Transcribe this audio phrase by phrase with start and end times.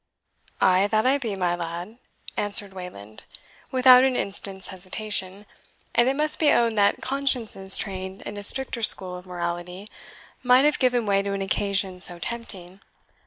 [0.59, 1.99] "Ay, that I be, my lad,"
[2.35, 3.23] answered Wayland,
[3.69, 5.45] without an instant's hesitation;
[5.93, 9.87] and it must be owned that consciences trained in a stricter school of morality
[10.41, 12.79] might have given way to an occasion so tempting.